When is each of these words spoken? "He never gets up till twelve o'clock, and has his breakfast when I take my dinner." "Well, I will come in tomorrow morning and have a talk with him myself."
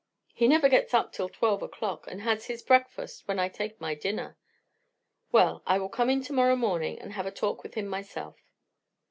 "He 0.33 0.47
never 0.47 0.67
gets 0.67 0.95
up 0.95 1.13
till 1.13 1.29
twelve 1.29 1.61
o'clock, 1.61 2.07
and 2.07 2.21
has 2.21 2.47
his 2.47 2.63
breakfast 2.63 3.27
when 3.27 3.37
I 3.37 3.49
take 3.49 3.79
my 3.79 3.93
dinner." 3.93 4.35
"Well, 5.31 5.61
I 5.67 5.77
will 5.77 5.89
come 5.89 6.09
in 6.09 6.23
tomorrow 6.23 6.55
morning 6.55 6.97
and 6.97 7.13
have 7.13 7.27
a 7.27 7.31
talk 7.31 7.61
with 7.61 7.75
him 7.75 7.85
myself." 7.87 8.37